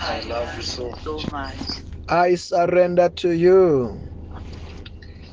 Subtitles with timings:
[0.00, 0.92] I love you so
[1.32, 1.58] much.
[2.08, 4.00] I surrender to you.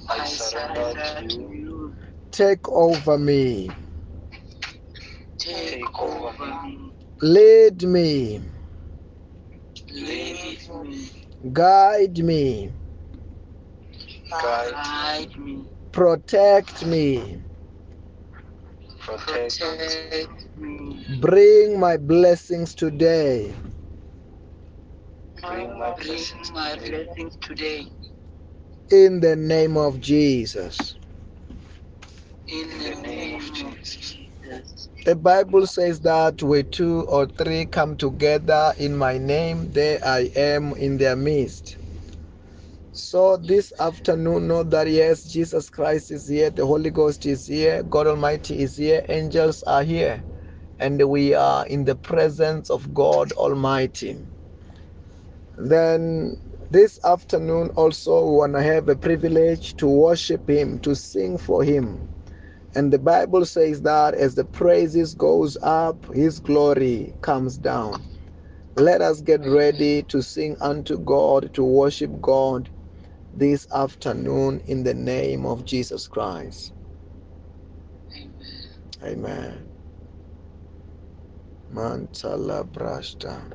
[0.09, 0.93] I surrender
[1.29, 1.96] to you.
[2.32, 3.70] Take over me.
[5.39, 6.91] Take over me.
[7.21, 8.41] Lead me.
[9.91, 11.09] Lead me.
[11.54, 12.73] Guide me.
[14.41, 15.68] Guide me.
[15.91, 17.41] Protect me.
[19.00, 21.05] Protect me.
[21.21, 23.54] Bring my blessings today.
[25.48, 27.86] Bring my blessings my blessings today.
[28.91, 30.95] In the name of Jesus.
[32.48, 34.16] In the name of Jesus.
[35.05, 40.31] The Bible says that where two or three come together in my name, there I
[40.36, 41.78] am in their midst.
[42.94, 47.84] So this afternoon, know that yes, Jesus Christ is here, the Holy Ghost is here,
[47.84, 50.23] God Almighty is here, angels are here,
[50.80, 54.17] and we are in the presence of God Almighty.
[55.57, 56.38] Then
[56.71, 61.64] this afternoon also we want to have a privilege to worship Him, to sing for
[61.64, 62.09] Him.
[62.75, 68.03] And the Bible says that as the praises goes up, his glory comes down.
[68.78, 72.69] Let us get ready to sing unto God, to worship God
[73.33, 76.73] this afternoon in the name of Jesus Christ.
[78.16, 78.69] Amen.
[79.03, 79.72] Amen.
[81.73, 83.53] Mantala brashta.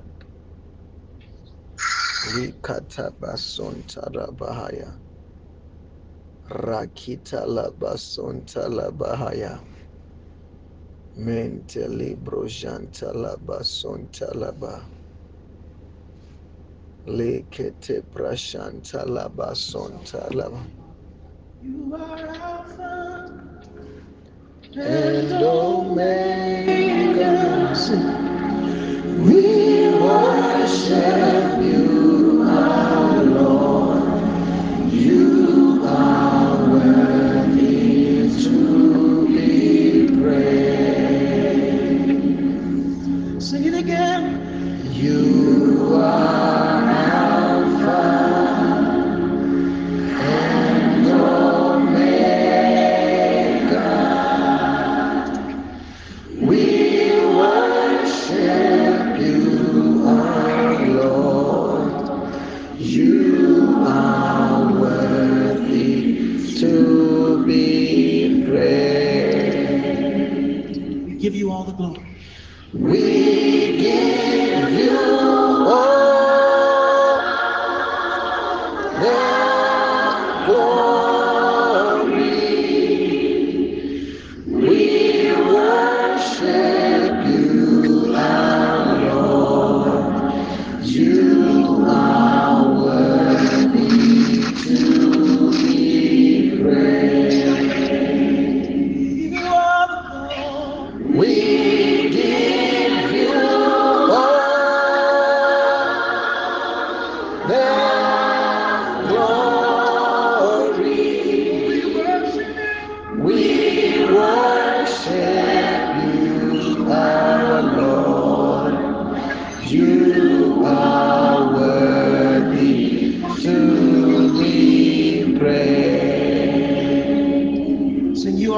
[2.34, 4.94] Likata basontara bahaya.
[6.50, 9.60] Rakita la basontala bahaya.
[11.16, 14.84] Mentally brojanta la basonta laba.
[17.06, 20.66] Lekete prashanta la basonta laba.
[21.62, 23.52] You are Alpha
[24.76, 26.76] And Omega.
[29.18, 31.77] We worship you,
[45.88, 46.37] You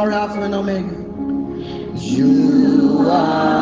[0.00, 0.96] are Alpha and Omega.
[2.00, 3.59] You are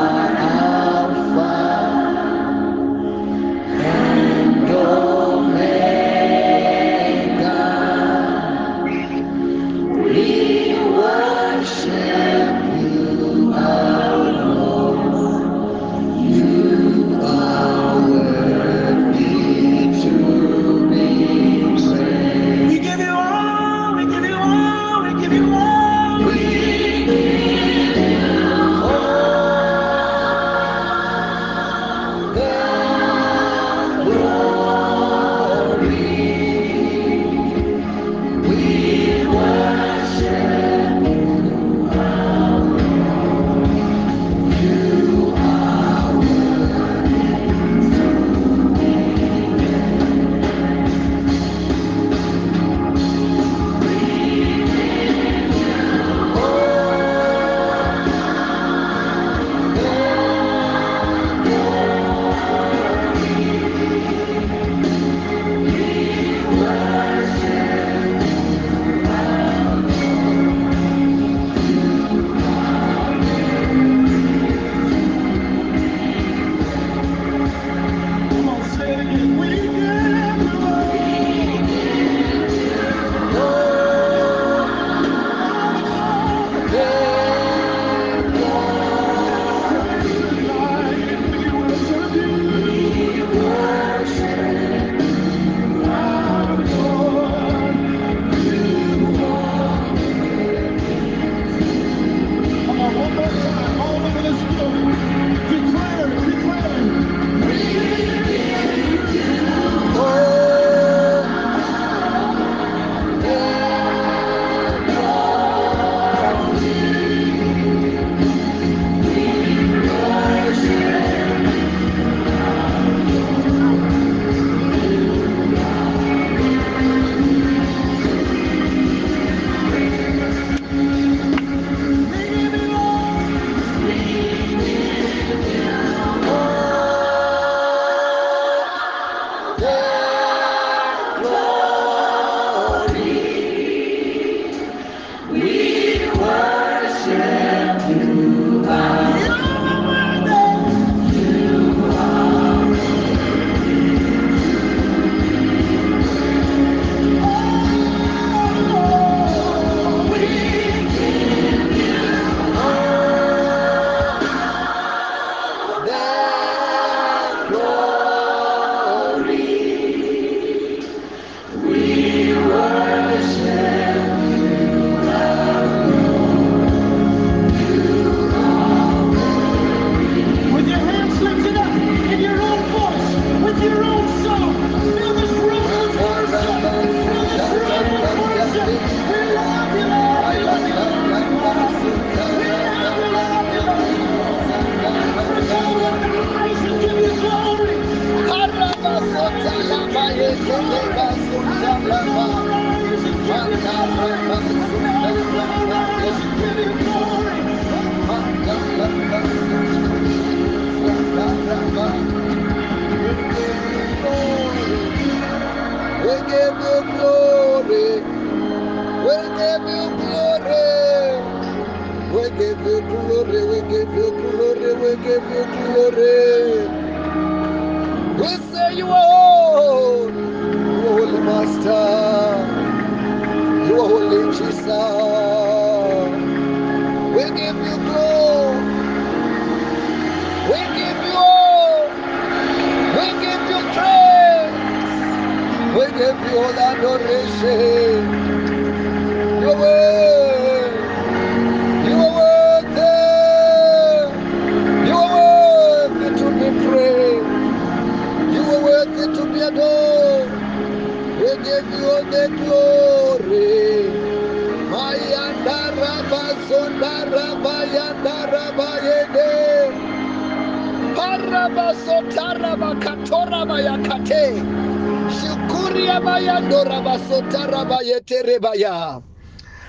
[278.38, 279.04] yete rebaya.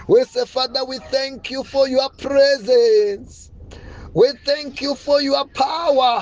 [0.07, 3.51] We say, Father, we thank you for your presence.
[4.13, 6.21] We thank you for your power.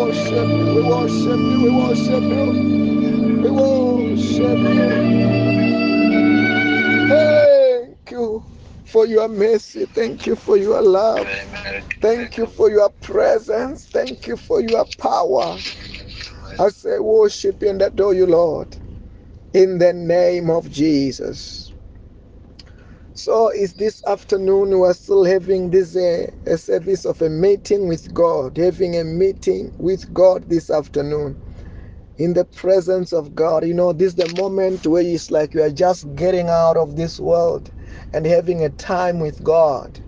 [0.00, 2.46] worship you, we worship you, we worship you,
[3.42, 4.88] we worship you.
[7.08, 8.44] Thank you
[8.90, 9.86] for your mercy.
[9.86, 11.28] Thank you for your love.
[12.00, 13.86] Thank you for your presence.
[13.86, 15.58] Thank you for your power.
[16.58, 18.76] I say, worship and adore you, Lord,
[19.54, 21.72] in the name of Jesus.
[23.14, 27.88] So, is this afternoon we are still having this uh, a service of a meeting
[27.88, 31.38] with God, having a meeting with God this afternoon
[32.18, 33.66] in the presence of God.
[33.66, 36.96] You know, this is the moment where it's like you are just getting out of
[36.96, 37.70] this world
[38.12, 40.00] and having a time with God.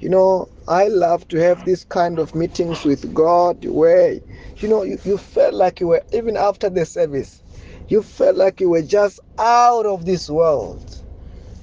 [0.00, 4.20] You know, I love to have this kind of meetings with God where,
[4.58, 7.42] you know, you, you felt like you were, even after the service,
[7.88, 11.02] you felt like you were just out of this world.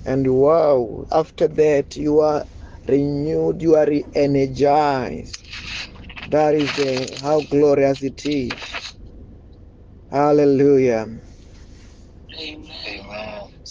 [0.05, 2.45] And wow, after that, you are
[2.87, 5.47] renewed, you are re energized.
[6.29, 8.53] That is the, how glorious it is.
[10.11, 11.07] Hallelujah.
[12.39, 13.10] Amen.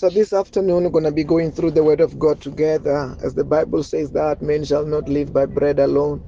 [0.01, 3.15] So this afternoon, we're going to be going through the Word of God together.
[3.23, 6.23] As the Bible says that men shall not live by bread alone,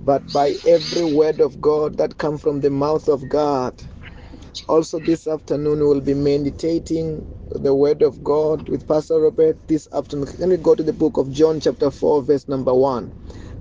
[0.00, 3.74] but by every word of God that comes from the mouth of God.
[4.68, 10.28] Also, this afternoon, we'll be meditating the word of God with Pastor Robert this afternoon.
[10.38, 13.14] Let me go to the book of John, chapter 4, verse number 1.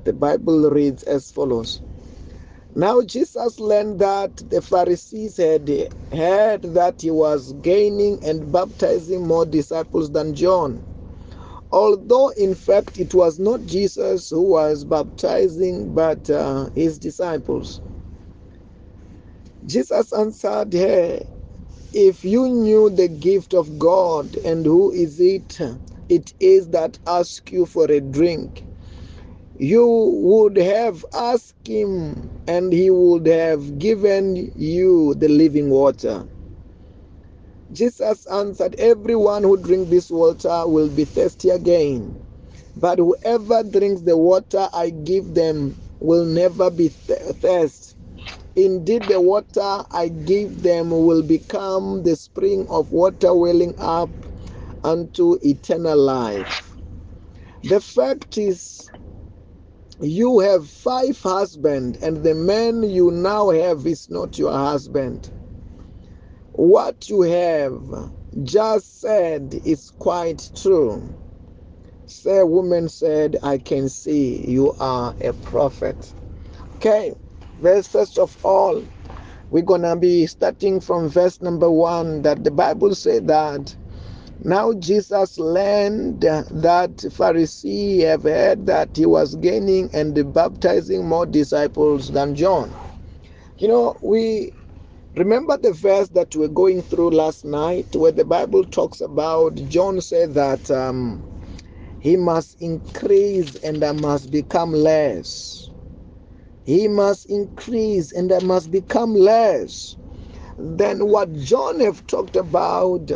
[0.06, 1.82] The Bible reads as follows
[2.78, 5.70] Now Jesus learned that the Pharisees had
[6.14, 10.84] heard that he was gaining and baptizing more disciples than John
[11.72, 17.82] although in fact it was not Jesus who was baptizing, but uh, his disciples.
[19.66, 21.22] Jesus answered her,
[21.94, 25.58] If you knew the gift of God and who is it,
[26.10, 28.67] it is that asks you for a drink,
[29.60, 29.88] you
[30.24, 36.28] would have asked him and he would have given you the living water.
[37.72, 42.24] Jesus answered, Everyone who drinks this water will be thirsty again.
[42.76, 47.96] But whoever drinks the water I give them will never be thirsty.
[48.56, 54.12] Indeed, the water I give them will become the spring of water welling up
[54.84, 56.72] unto eternal life.
[57.64, 58.90] The fact is,
[60.02, 65.30] you have five husbands, and the man you now have is not your husband.
[66.54, 67.82] What you have
[68.44, 71.04] just said is quite true.
[72.24, 76.14] The woman said, I can see you are a prophet.
[76.76, 77.14] Okay,
[77.60, 78.86] verse first of all,
[79.50, 83.76] we're gonna be starting from verse number one that the Bible said that
[84.48, 92.12] now Jesus learned that Pharisee have heard that he was gaining and baptizing more disciples
[92.12, 92.76] than John.
[93.60, 94.54] You know, we
[95.16, 100.02] remember the verse that we're going through last night where the Bible talks about John
[100.02, 101.24] said that um,
[102.00, 105.70] he must increase and I must become less.
[106.66, 109.98] He must increase and I must become less.
[110.58, 113.12] Then what John have talked about,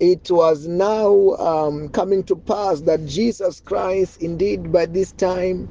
[0.00, 5.70] it was now um, coming to pass that Jesus Christ, indeed, by this time,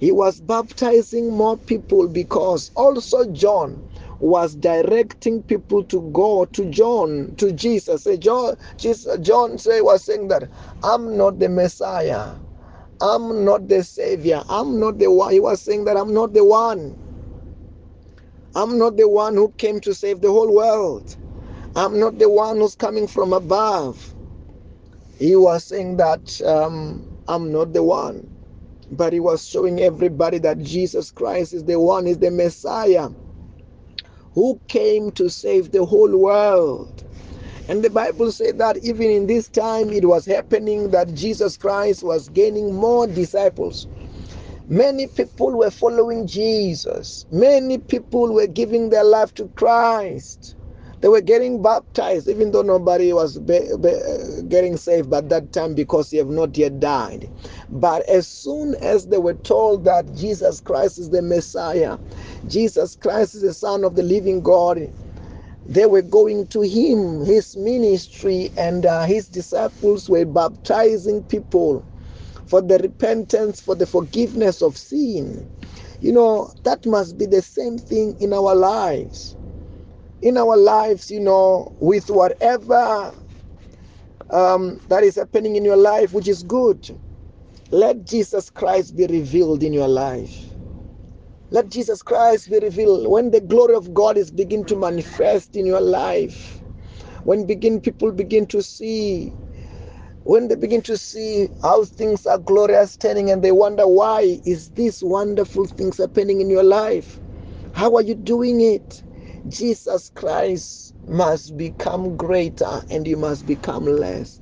[0.00, 3.84] he was baptizing more people because also John
[4.20, 8.04] was directing people to go to John, to Jesus.
[8.04, 10.50] Say, John, Jesus, John say, was saying that
[10.84, 12.36] I'm not the Messiah.
[13.00, 14.44] I'm not the Savior.
[14.48, 15.32] I'm not the one.
[15.32, 16.98] He was saying that I'm not the one.
[18.54, 21.16] I'm not the one who came to save the whole world.
[21.76, 24.14] I'm not the one who's coming from above.
[25.18, 28.28] He was saying that um, I'm not the one.
[28.90, 33.10] But he was showing everybody that Jesus Christ is the one, is the Messiah
[34.34, 37.04] who came to save the whole world.
[37.68, 42.04] And the Bible said that even in this time it was happening that Jesus Christ
[42.04, 43.88] was gaining more disciples.
[44.68, 47.26] Many people were following Jesus.
[47.32, 50.55] Many people were giving their life to Christ.
[51.00, 53.92] They were getting baptized, even though nobody was be, be,
[54.48, 57.30] getting saved by that time because they have not yet died.
[57.70, 61.98] But as soon as they were told that Jesus Christ is the Messiah,
[62.46, 64.90] Jesus Christ is the Son of the living God,
[65.66, 71.86] they were going to him, his ministry, and uh, his disciples were baptizing people
[72.46, 75.50] for the repentance, for the forgiveness of sin.
[76.00, 79.36] You know, that must be the same thing in our lives
[80.22, 83.14] in our lives, you know, with whatever
[84.30, 86.88] um, that is happening in your life, which is good.
[87.70, 90.46] Let Jesus Christ be revealed in your life.
[91.50, 95.66] Let Jesus Christ be revealed when the glory of God is begin to manifest in
[95.66, 96.62] your life.
[97.24, 99.32] When begin people begin to see,
[100.24, 104.70] when they begin to see how things are glorious turning, and they wonder why is
[104.72, 107.20] this wonderful things happening in your life?
[107.72, 109.04] How are you doing it?
[109.48, 114.40] Jesus Christ must become greater and you must become less.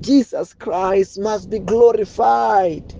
[0.00, 2.94] Jesus Christ must be glorified.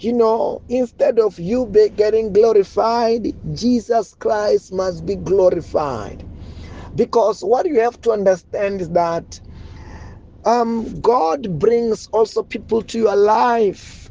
[0.00, 1.66] You know, instead of you
[1.96, 6.24] getting glorified, Jesus Christ must be glorified.
[6.96, 9.40] Because what you have to understand is that
[10.44, 14.07] um, God brings also people to your life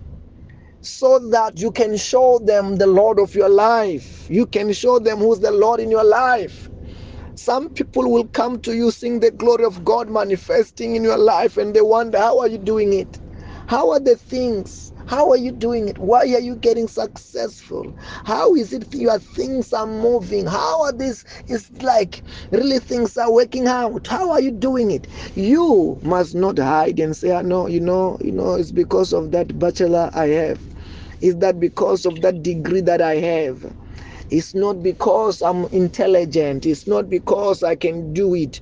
[0.81, 4.25] so that you can show them the Lord of your life.
[4.29, 6.69] You can show them who's the Lord in your life.
[7.35, 11.57] Some people will come to you seeing the glory of God manifesting in your life
[11.57, 13.19] and they wonder, how are you doing it?
[13.67, 14.93] How are the things?
[15.07, 15.99] How are you doing it?
[15.99, 17.95] Why are you getting successful?
[18.25, 20.47] How is it your things are moving?
[20.47, 21.25] How are these?
[21.47, 24.07] It's like really things are working out.
[24.07, 25.07] How are you doing it?
[25.35, 29.13] You must not hide and say, ah, "I know, you know, you know, it's because
[29.13, 30.61] of that bachelor I have."
[31.21, 33.73] is that because of that degree that I have.
[34.29, 36.65] It's not because I'm intelligent.
[36.65, 38.61] It's not because I can do it.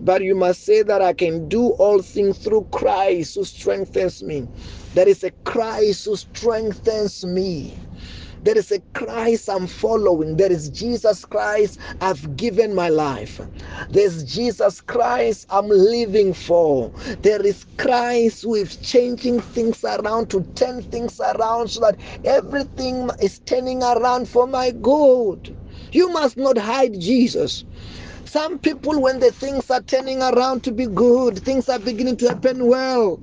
[0.00, 4.48] But you must say that I can do all things through Christ who strengthens me.
[4.94, 7.78] There is a Christ who strengthens me.
[8.42, 10.36] There is a Christ I'm following.
[10.38, 13.40] There is Jesus Christ I've given my life.
[13.90, 16.92] There's Jesus Christ I'm living for.
[17.22, 23.10] There is Christ who is changing things around to turn things around so that everything
[23.22, 25.56] is turning around for my good.
[25.92, 27.64] You must not hide Jesus.
[28.26, 32.28] Some people, when the things are turning around to be good, things are beginning to
[32.28, 33.22] happen well.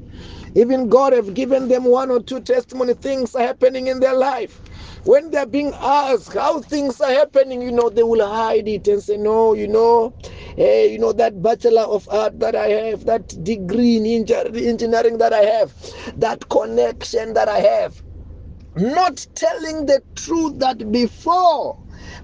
[0.55, 4.61] Even God have given them one or two testimony things are happening in their life
[5.05, 9.03] when they're being asked how things are happening, you know, they will hide it and
[9.03, 10.15] say, No, you know,
[10.57, 15.33] hey, you know, that bachelor of art that I have, that degree in engineering that
[15.33, 15.75] I have,
[16.17, 18.01] that connection that I have.
[18.75, 21.77] Not telling the truth that before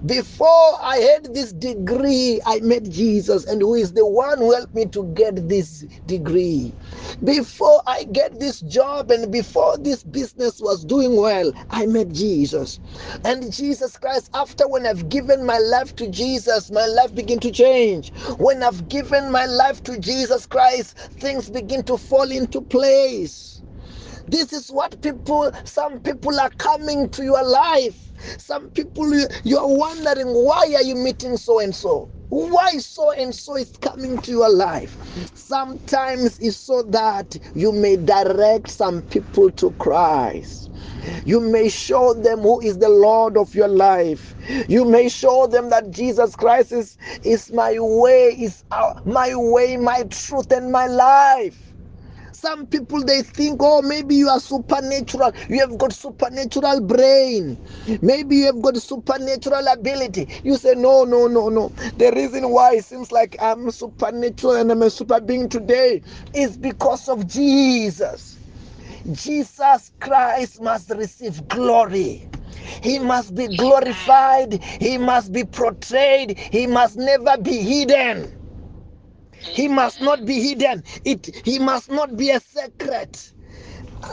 [0.06, 4.74] before I had this degree, I met Jesus, and who is the one who helped
[4.74, 6.74] me to get this degree.
[7.24, 12.80] Before I get this job and before this business was doing well, I met Jesus.
[13.24, 17.52] And Jesus Christ, after when I've given my life to Jesus, my life begin to
[17.52, 18.12] change.
[18.38, 23.62] When I've given my life to Jesus Christ, things begin to fall into place.
[24.28, 28.06] This is what people, some people are coming to your life
[28.38, 29.12] some people,
[29.44, 32.10] you're wondering why are you meeting so and so?
[32.30, 34.98] Why so and so is coming to your life?
[35.34, 40.70] Sometimes it's so that you may direct some people to Christ.
[41.24, 44.34] You may show them who is the Lord of your life.
[44.68, 49.76] You may show them that Jesus Christ is, is my way, is our, my way,
[49.78, 51.65] my truth, and my life.
[52.46, 55.32] Some people they think, oh, maybe you are supernatural.
[55.48, 57.58] You have got supernatural brain.
[58.02, 60.28] Maybe you have got supernatural ability.
[60.44, 61.70] You say, no, no, no, no.
[61.96, 66.02] The reason why it seems like I'm supernatural and I'm a super being today
[66.34, 68.38] is because of Jesus.
[69.12, 72.28] Jesus Christ must receive glory.
[72.82, 74.62] He must be glorified.
[74.80, 76.38] He must be portrayed.
[76.38, 78.32] He must never be hidden.
[79.54, 80.84] He must not be hidden.
[81.04, 83.32] It he must not be a secret.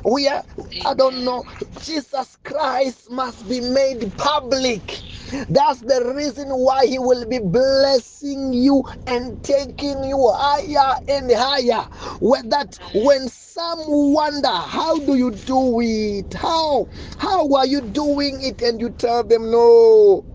[0.05, 0.43] We are,
[0.85, 1.45] I don't know.
[1.79, 5.03] Jesus Christ must be made public.
[5.49, 11.87] That's the reason why he will be blessing you and taking you higher and higher.
[12.21, 16.33] When that when some wonder how do you do it?
[16.33, 18.61] How how are you doing it?
[18.61, 20.25] And you tell them no.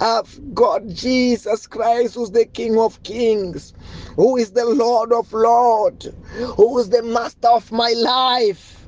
[0.00, 3.74] I've got Jesus Christ who's the King of Kings
[4.16, 6.08] who is the Lord of Lords,
[6.56, 8.86] who is the master of my life.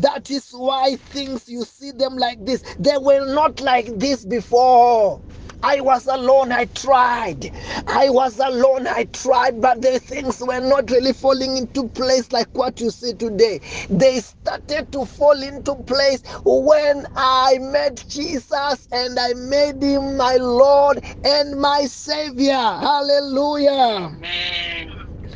[0.00, 5.20] That is why things you see them like this, they were not like this before.
[5.62, 7.52] I was alone, I tried.
[7.86, 12.48] I was alone, I tried, but the things were not really falling into place like
[12.52, 13.60] what you see today.
[13.90, 20.36] They started to fall into place when I met Jesus and I made him my
[20.36, 22.52] Lord and my Savior.
[22.54, 23.70] Hallelujah.
[23.72, 24.88] Amen.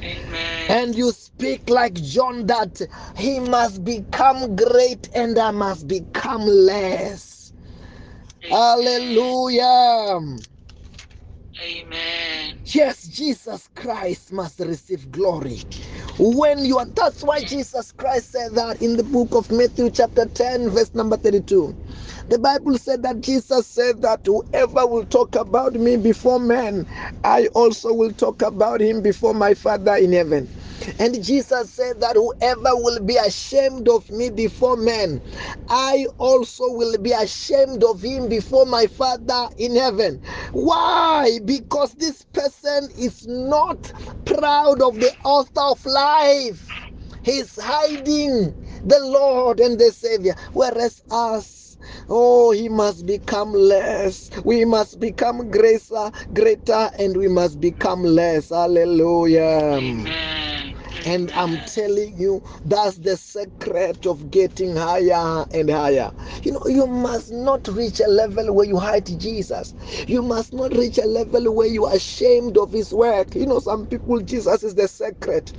[0.04, 0.70] Amen.
[0.70, 2.80] And you speak like John that
[3.16, 7.41] he must become great and I must become less.
[8.50, 10.20] Hallelujah.
[11.62, 12.56] Amen.
[12.66, 15.60] Yes, Jesus Christ must receive glory.
[16.18, 20.26] When you are, that's why Jesus Christ said that in the book of Matthew, chapter
[20.26, 21.76] 10, verse number 32.
[22.28, 26.86] The Bible said that Jesus said that whoever will talk about me before men,
[27.24, 30.48] I also will talk about him before my Father in heaven.
[30.98, 35.22] And Jesus said that whoever will be ashamed of me before men,
[35.68, 40.20] I also will be ashamed of him before my Father in heaven.
[40.52, 41.38] Why?
[41.44, 43.92] Because this person is not
[44.24, 46.70] proud of the author of life.
[47.22, 50.34] He's hiding the Lord and the Savior.
[50.52, 54.30] Whereas us, oh, he must become less.
[54.44, 58.48] We must become greater, greater, and we must become less.
[58.50, 59.78] Hallelujah.
[59.78, 60.51] Amen.
[61.04, 66.12] And I'm telling you, that's the secret of getting higher and higher.
[66.44, 69.74] You know, you must not reach a level where you hide Jesus.
[70.08, 73.34] You must not reach a level where you are ashamed of his work.
[73.34, 75.52] You know, some people, Jesus is the secret.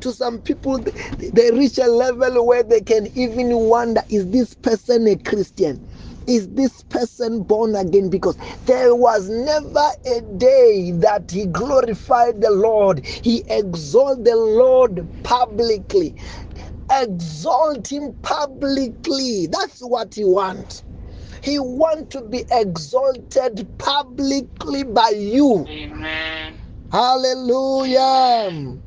[0.00, 0.84] To some people,
[1.18, 5.82] they reach a level where they can even wonder is this person a Christian?
[6.26, 8.10] Is this person born again?
[8.10, 15.08] Because there was never a day that he glorified the Lord, he exalted the Lord
[15.24, 16.14] publicly.
[16.90, 19.46] exalt him publicly.
[19.48, 20.84] That's what he wants.
[21.42, 25.66] He wants to be exalted publicly by you.
[25.68, 26.54] Amen.
[26.92, 28.80] Hallelujah.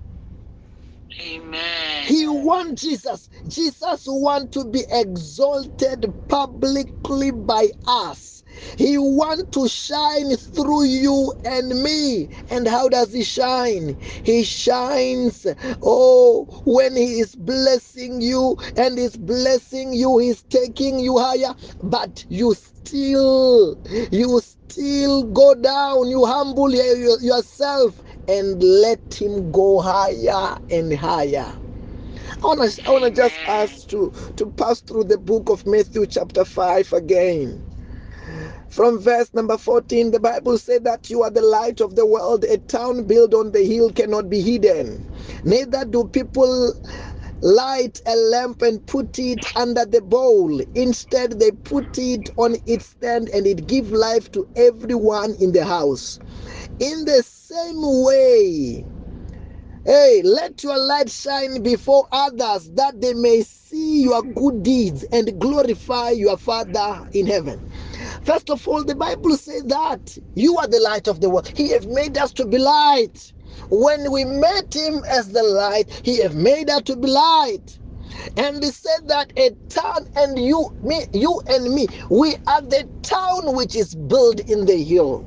[1.22, 2.06] Amen.
[2.08, 3.30] He wants Jesus.
[3.48, 8.44] Jesus want to be exalted publicly by us.
[8.78, 12.30] He want to shine through you and me.
[12.50, 13.98] And how does he shine?
[14.24, 15.46] He shines,
[15.82, 22.26] oh, when he is blessing you and is blessing you, he's taking you higher, but
[22.30, 23.78] you still,
[24.12, 31.54] you still go down, you humble yourself and let him go higher and higher.
[32.44, 35.66] I want to I want to just ask to to pass through the book of
[35.68, 37.64] Matthew chapter 5 again.
[38.70, 42.44] From verse number 14, the Bible said that you are the light of the world.
[42.46, 45.06] A town built on the hill cannot be hidden.
[45.44, 46.74] Neither do people
[47.42, 50.62] light a lamp and put it under the bowl.
[50.76, 55.66] Instead, they put it on its stand and it gives life to everyone in the
[55.66, 56.20] house.
[56.80, 58.86] In the same way,
[59.86, 65.40] Hey, let your light shine before others that they may see your good deeds and
[65.42, 67.62] glorify your Father in heaven.
[68.24, 71.52] First of all, the Bible says that you are the light of the world.
[71.56, 73.34] He has made us to be light.
[73.70, 77.80] When we met him as the light, he has made us to be light.
[78.38, 82.90] And he said that a town and you, me, you and me, we are the
[83.04, 85.26] town which is built in the hill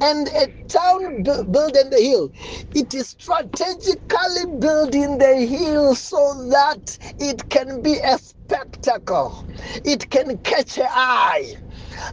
[0.00, 2.32] and a town bu- built in the hill.
[2.74, 9.46] It is strategically built in the hill so that it can be a spectacle.
[9.84, 11.56] It can catch an eye.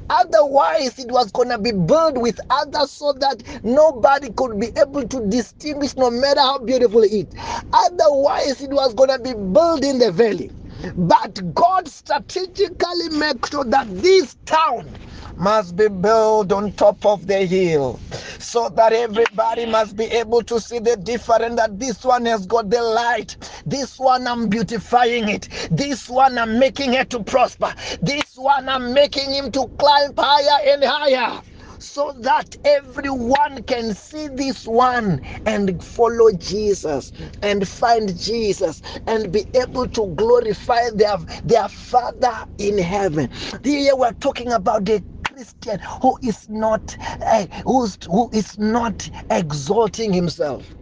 [0.09, 5.07] Otherwise, it was going to be built with others so that nobody could be able
[5.07, 7.27] to distinguish no matter how beautiful it is.
[7.73, 10.51] Otherwise, it was going to be built in the valley.
[10.97, 14.97] But God strategically made sure that this town
[15.37, 17.99] must be built on top of the hill
[18.39, 22.69] so that everybody must be able to see the difference that this one has got
[22.69, 23.37] the light.
[23.65, 25.49] This one i'm beautifying it.
[25.71, 27.73] This one i'm making it to prosper.
[28.01, 31.41] This one i'm making him to climb higher and higher
[31.79, 39.45] so that everyone can see this one and follow Jesus and find Jesus and be
[39.55, 43.29] able to glorify their, their Father in heaven.
[43.63, 50.13] Here we're talking about the Christian who is not uh, who's, who is not exalting
[50.13, 50.75] himself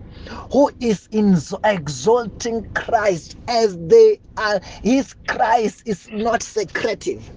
[0.52, 7.32] who is in exalting Christ as they are his Christ is not secretive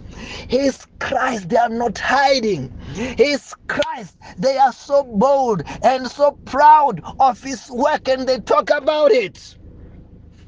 [0.48, 2.72] his Christ they are not hiding
[3.16, 8.70] his Christ they are so bold and so proud of his work and they talk
[8.70, 9.56] about it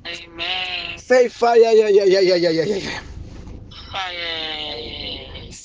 [0.07, 0.99] Amen.
[0.99, 3.01] say fire yeah yeah yeah yeah yeah yeah yeah
[3.93, 5.06] Fire.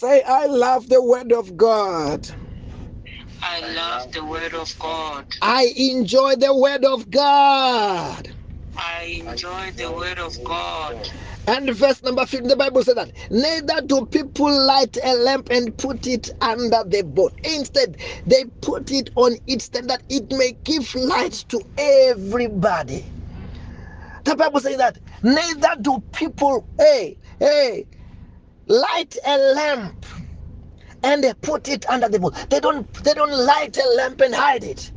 [0.01, 2.27] Say I love the word of God
[3.43, 5.25] I love the word of God.
[5.41, 8.29] I enjoy the word of God.
[8.77, 11.07] I enjoy the word of God.
[11.47, 15.77] And verse number 15, the Bible says that neither do people light a lamp and
[15.77, 17.33] put it under the boat.
[17.43, 23.11] Instead, they put it on its stand that it may give light to everybody.
[24.25, 27.87] The Bible says that neither do people, hey, hey,
[28.71, 30.05] light a lamp
[31.03, 32.33] and they put it under the bowl.
[32.49, 34.91] They don't they don't light a lamp and hide it.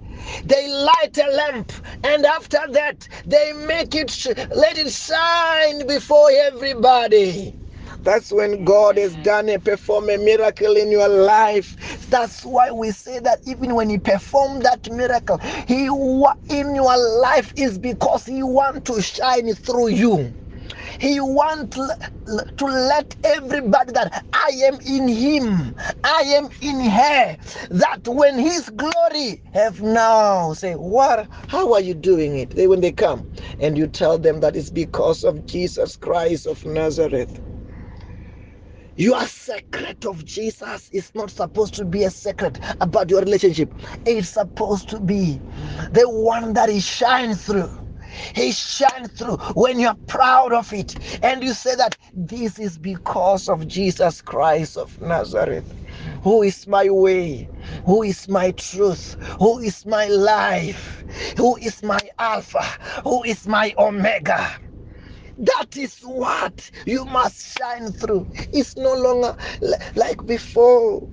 [0.44, 1.72] They light a lamp
[2.04, 7.56] and after that they make it let it shine before everybody.
[8.02, 11.76] That's when God has done a perform a miracle in your life.
[12.10, 15.86] That's why we say that even when He performed that miracle, He
[16.50, 20.34] in your life is because He want to shine through you.
[21.04, 27.38] He wants to let everybody that I am in him, I am in her,
[27.72, 32.52] that when his glory have now say, What how are you doing it?
[32.52, 33.28] They when they come
[33.60, 37.40] and you tell them that it's because of Jesus Christ of Nazareth.
[38.96, 43.74] Your secret of Jesus is not supposed to be a secret about your relationship.
[44.06, 45.42] It's supposed to be
[45.92, 47.70] the one that he shines through.
[48.34, 53.48] He shines through when you're proud of it and you say that this is because
[53.48, 55.74] of Jesus Christ of Nazareth,
[56.22, 57.50] who is my way,
[57.86, 61.04] who is my truth, who is my life,
[61.36, 62.64] who is my Alpha,
[63.04, 64.50] who is my Omega.
[65.38, 68.28] That is what you must shine through.
[68.52, 69.36] It's no longer
[69.96, 71.08] like before.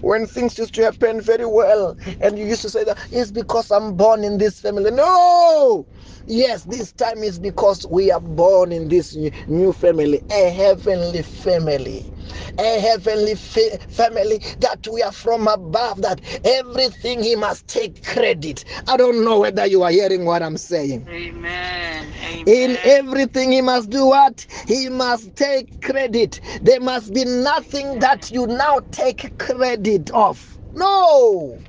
[0.00, 3.70] When things used to happen very well, and you used to say that it's because
[3.70, 4.90] I'm born in this family.
[4.90, 5.86] No!
[6.26, 9.16] Yes, this time is because we are born in this
[9.48, 12.12] new family, a heavenly family
[12.58, 18.64] a heavenly fa- family that we are from above that everything he must take credit
[18.88, 22.14] i don't know whether you are hearing what i'm saying Amen.
[22.24, 22.44] Amen.
[22.46, 28.30] in everything he must do what he must take credit there must be nothing that
[28.30, 29.71] you now take credit
[30.14, 31.60] of no.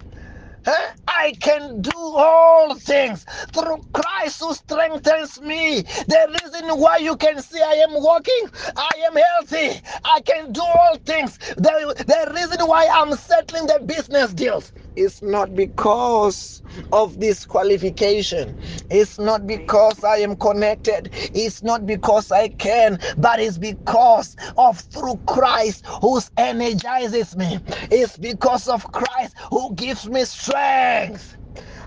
[0.65, 0.87] Eh?
[1.07, 3.25] I can do all things.
[3.53, 5.81] Through Christ who strengthens me.
[5.83, 8.45] The reason why you can see I am walking,
[8.77, 11.37] I am healthy, I can do all things.
[11.37, 18.55] The, the reason why I'm settling the business deals is not because of this qualification.
[18.89, 21.11] It's not because I am connected.
[21.33, 27.59] It's not because I can, but it's because of through Christ who energizes me.
[27.91, 31.37] It's because of Christ who gives me strength.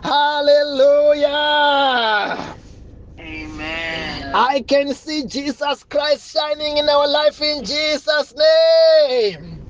[0.03, 1.29] Hallelujah.
[3.21, 4.35] Amen.
[4.35, 9.65] I can see Jesus Christ shining in our life in Jesus' name.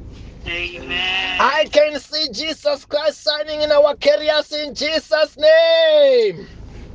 [0.49, 1.41] Amen.
[1.41, 6.49] I can see Jesus Christ shining in our careers in Jesus' name.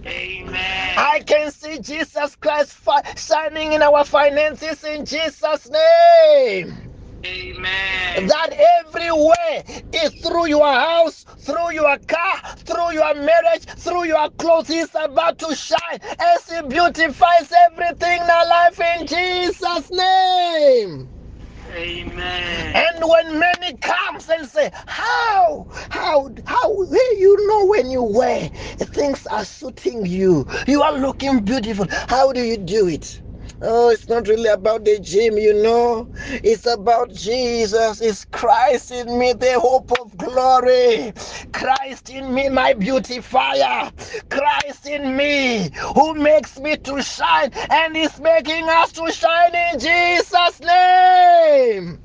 [0.07, 0.93] Amen.
[0.97, 6.95] I can see Jesus Christ fi- shining in our finances in Jesus' name.
[7.25, 8.27] Amen.
[8.27, 8.51] That
[8.85, 14.89] everywhere is through your house, through your car, through your marriage, through your clothes, He's
[14.95, 21.11] about to shine as it beautifies everything in our life in Jesus' name.
[21.71, 22.75] Amen.
[22.75, 25.67] And when many comes and say, How?
[25.91, 31.45] How how hey, you know when you wear things are suiting you, you are looking
[31.45, 31.87] beautiful.
[32.09, 33.21] How do you do it?
[33.61, 36.09] Oh, it's not really about the gym, you know.
[36.45, 38.01] It's about Jesus.
[38.01, 41.13] It's Christ in me, the hope of glory.
[41.53, 43.91] Christ in me, my beautifier.
[44.31, 49.79] Christ in me, who makes me to shine and is making us to shine in
[49.81, 52.01] Jesus' name.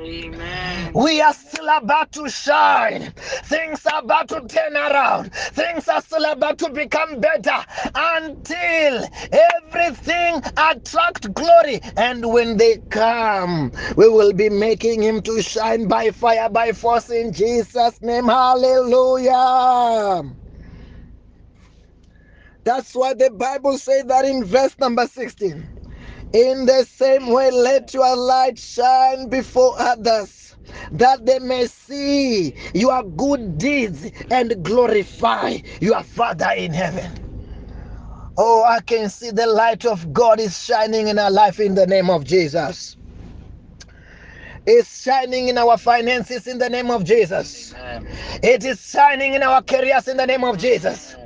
[0.00, 0.92] Amen.
[0.94, 3.12] We are still about to shine.
[3.16, 5.32] Things are about to turn around.
[5.34, 11.80] Things are still about to become better until everything attract glory.
[11.96, 17.10] And when they come, we will be making him to shine by fire, by force
[17.10, 18.26] in Jesus' name.
[18.26, 20.24] Hallelujah.
[22.64, 25.73] That's why the Bible says that in verse number 16.
[26.34, 30.56] In the same way, let your light shine before others,
[30.92, 37.12] that they may see your good deeds and glorify your Father in heaven.
[38.38, 41.86] Oh, I can see the light of God is shining in our life in the
[41.86, 42.96] name of Jesus.
[44.66, 47.74] It's shining in our finances in the name of Jesus.
[47.76, 48.06] Amen.
[48.42, 51.16] It is shining in our careers in the name of Jesus.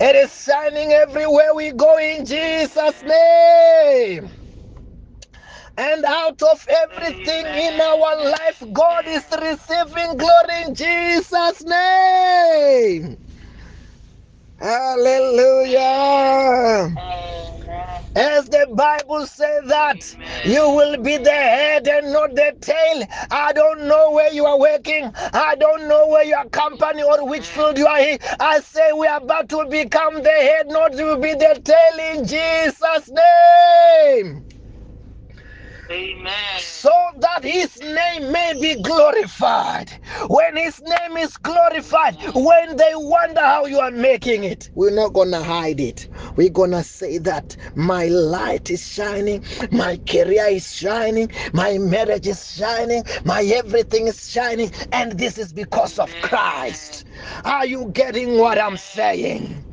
[0.00, 4.30] It is shining everywhere we go in Jesus' name.
[5.78, 13.18] And out of everything in our life, God is receiving glory in Jesus' name.
[14.58, 15.80] Hallelujah.
[16.98, 18.02] Amen.
[18.16, 23.06] As the Bible says that you will be the head and not the tail.
[23.30, 25.12] I don't know where you are working.
[25.34, 28.18] I don't know where your company or which field you are in.
[28.40, 32.26] I say we are about to become the head, not to be the tail in
[32.26, 34.47] Jesus' name.
[35.90, 36.60] Amen.
[36.60, 39.90] so that his name may be glorified.
[40.28, 45.14] When his name is glorified, when they wonder how you are making it, we're not
[45.14, 46.08] gonna hide it.
[46.36, 52.52] We're gonna say that my light is shining, my career is shining, my marriage is
[52.54, 57.04] shining, my everything is shining, and this is because of Christ.
[57.44, 59.67] Are you getting what I'm saying?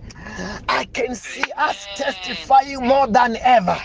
[0.70, 3.80] I can see us testifying more than ever.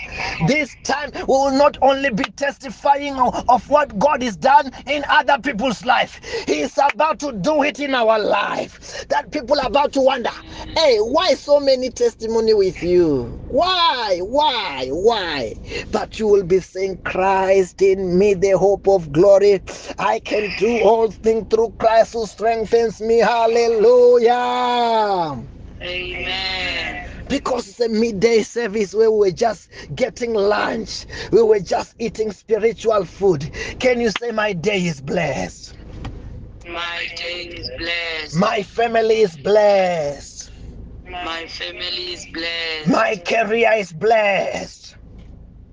[0.46, 5.38] This time, we will not only be testifying of, what God has done in other
[5.40, 9.06] people's life, He is about to do it in our life.
[9.10, 10.30] That people are about to wonder,
[10.76, 13.40] hey, why so many testimony with you?
[13.48, 14.20] Why?
[14.22, 14.88] Why?
[14.90, 15.54] Why?
[15.90, 19.62] But you will be saying, Christ in me, the hope of glory.
[19.98, 23.18] I can do all things through Christ who strengthens me.
[23.18, 24.32] Hallelujah
[25.82, 27.08] Amen.
[27.28, 32.32] because it's a midday service where we were just getting lunch, we were just eating
[32.32, 33.50] spiritual food.
[33.78, 35.74] Can you say, My day is blessed?
[36.66, 38.36] My day is blessed.
[38.36, 40.50] My family is blessed.
[41.10, 42.88] My family is blessed.
[42.88, 44.96] My career is blessed.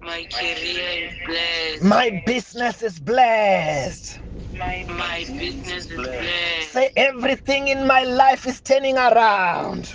[0.01, 1.83] My career is blessed.
[1.83, 4.19] My business is blessed.
[4.59, 6.71] My business is blessed.
[6.71, 9.93] Say, everything in my life is turning around.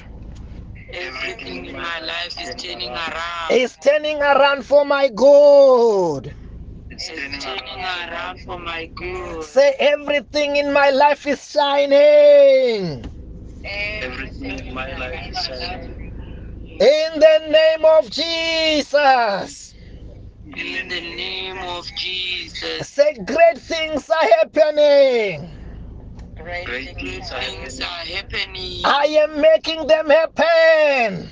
[0.94, 3.50] Everything in my life is turning around.
[3.50, 6.34] It's turning around for my good.
[6.90, 9.44] It's turning around for my good.
[9.44, 13.10] Say, everything in my life is shining.
[14.02, 15.96] Everything in my life is shining.
[16.80, 19.71] In the name of Jesus.
[20.56, 22.88] In the name of Jesus.
[22.90, 25.50] Say, great things are happening.
[26.36, 28.82] Great things are happening.
[28.84, 31.30] I am making them happen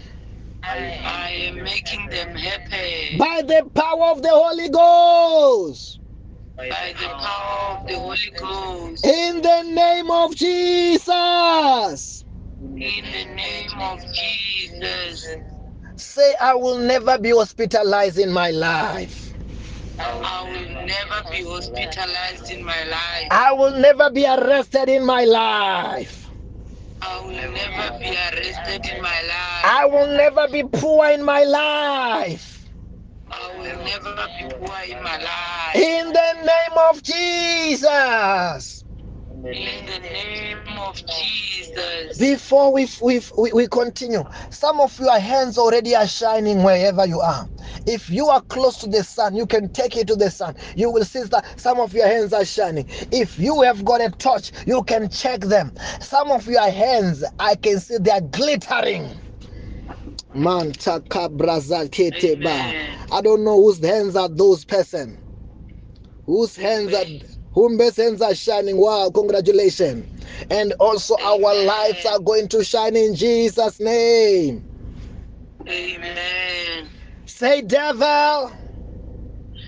[0.65, 6.01] I am making them happy by the power of the Holy Ghost.
[6.57, 9.07] by the power of the Holy Ghost.
[9.07, 12.25] In the name of Jesus.
[12.61, 15.27] In the name of Jesus.
[16.01, 19.35] Say, I will never be hospitalized in my life.
[19.99, 23.29] I will never be hospitalized in my life.
[23.31, 26.27] I will never be arrested in my life.
[27.03, 29.65] I will never be arrested in my life.
[29.65, 32.67] I will never be poor in my life.
[33.31, 35.77] I will never be poor in my life.
[35.77, 38.80] In the name of Jesus.
[39.45, 42.19] In the name of Jesus.
[42.19, 43.21] Before we, we,
[43.53, 47.49] we, continue, some of your hands already are shining wherever you are.
[47.87, 50.57] If you are close to the sun, you can take it to the sun.
[50.77, 52.87] You will see that some of your hands are shining.
[53.13, 55.73] If you have got a torch, you can check them.
[56.01, 59.11] Some of your hands, I can see they are glittering.
[60.35, 62.75] Man, taka braza kete ba.
[63.13, 65.19] I don't know whose hands are those person.
[66.27, 67.07] Whose hands are
[67.57, 68.77] are shining.
[68.79, 70.07] Wow, congratulations.
[70.51, 74.65] And also our lives are going to shine in Jesus' name.
[75.69, 76.89] Amen.
[77.27, 78.53] Say, devil,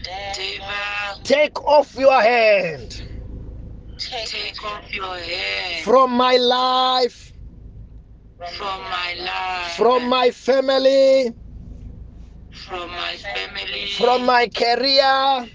[0.05, 0.67] Devil,
[1.25, 3.03] take off your hand
[4.11, 7.33] take off your hand from my life,
[8.39, 11.35] from my life, from my family,
[12.51, 15.51] from my family, from my career,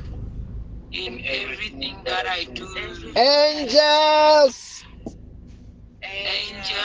[0.93, 2.69] in everything that I do.
[3.17, 4.85] Angels,
[6.03, 6.79] Angel,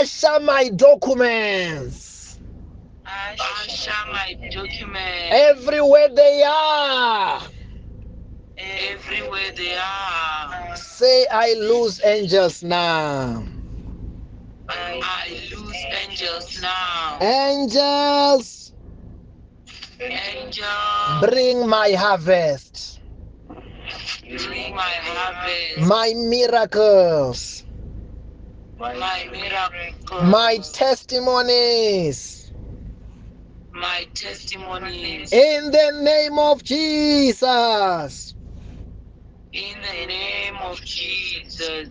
[0.00, 2.38] usher my documents
[3.40, 5.30] usher my documents.
[5.30, 7.40] everywhere they are.
[8.58, 10.76] everywhere they are.
[10.76, 13.46] Say, I lose angels now.
[14.68, 17.18] I lose angels now.
[17.20, 18.57] Angels,
[20.00, 20.66] Angel,
[21.22, 23.00] bring my harvest,
[24.28, 27.64] bring my harvest, my miracles,
[28.78, 32.52] my miracle, my testimonies.
[33.74, 35.32] my testimonies.
[35.32, 38.34] In the name of Jesus.
[39.52, 41.90] In the name of Jesus.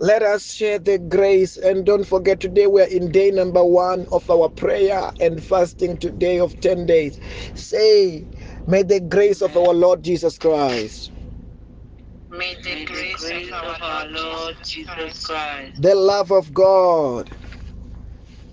[0.00, 4.06] Let us share the grace and don't forget today we are in day number one
[4.12, 7.20] of our prayer and fasting today of 10 days.
[7.56, 8.28] Say,
[8.66, 11.12] may the grace of our Lord Jesus Christ,
[12.30, 17.30] May the grace of our Lord Jesus Christ, the love of God,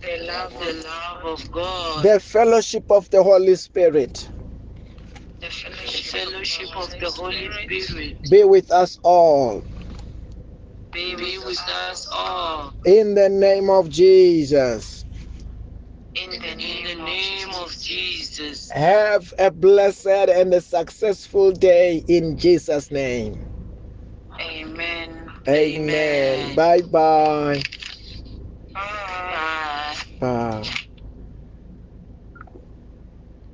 [0.02, 4.30] the love, the love of God, the fellowship of the Holy Spirit
[5.42, 9.64] the fellowship of the Holy Spirit be with us all.
[10.94, 11.60] Be with
[11.92, 12.74] us all.
[12.86, 15.06] In the name of Jesus.
[16.16, 18.70] In the name of Jesus.
[18.72, 23.50] Have a blessed and a successful day in Jesus' name.
[24.42, 25.32] Amen.
[25.48, 26.56] Amen.
[26.56, 26.56] Amen.
[26.56, 27.62] Bye bye.
[28.74, 29.96] Bye.
[30.20, 30.64] Bye.